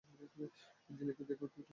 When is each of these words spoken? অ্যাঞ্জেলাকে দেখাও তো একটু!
অ্যাঞ্জেলাকে 0.03 1.23
দেখাও 1.29 1.47
তো 1.47 1.57
একটু! 1.57 1.69